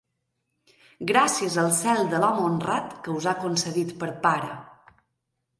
[1.11, 4.51] Gràcies al cel de l'home honrat que us ha concedit per pare!